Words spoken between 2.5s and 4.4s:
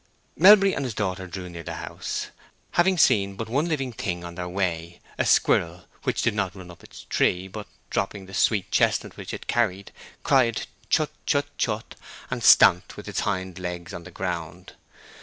having seen but one living thing on